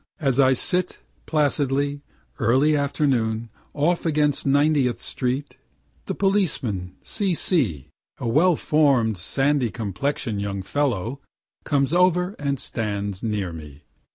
As 0.19 0.39
I 0.39 0.53
sit, 0.53 0.97
placidly, 1.27 2.01
early 2.39 2.75
afternoon, 2.75 3.49
off 3.75 4.03
against 4.03 4.47
Ninetieth 4.47 4.99
street, 4.99 5.57
the 6.07 6.15
policeman, 6.15 6.95
C. 7.03 7.35
C., 7.35 7.87
a 8.17 8.27
well 8.27 8.55
form'd 8.55 9.19
sandy 9.19 9.69
complexion'd 9.69 10.41
young 10.41 10.63
fellow, 10.63 11.19
comes 11.65 11.93
over 11.93 12.35
and 12.39 12.59
stands 12.59 13.21
near 13.21 13.53
me. 13.53 13.83